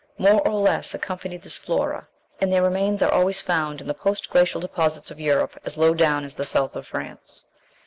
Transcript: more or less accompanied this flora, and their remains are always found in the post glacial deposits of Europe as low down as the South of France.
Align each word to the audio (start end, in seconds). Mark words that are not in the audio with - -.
more 0.17 0.41
or 0.47 0.59
less 0.59 0.95
accompanied 0.95 1.43
this 1.43 1.57
flora, 1.57 2.07
and 2.39 2.51
their 2.51 2.63
remains 2.63 3.03
are 3.03 3.11
always 3.11 3.39
found 3.39 3.79
in 3.79 3.85
the 3.85 3.93
post 3.93 4.31
glacial 4.31 4.59
deposits 4.59 5.11
of 5.11 5.19
Europe 5.19 5.59
as 5.63 5.77
low 5.77 5.93
down 5.93 6.23
as 6.25 6.35
the 6.35 6.43
South 6.43 6.75
of 6.75 6.87
France. 6.87 7.45